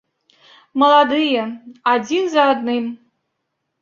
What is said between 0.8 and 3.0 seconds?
Маладыя, адзін за адным.